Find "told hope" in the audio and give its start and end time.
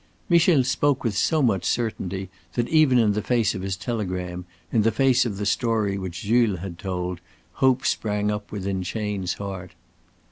6.79-7.85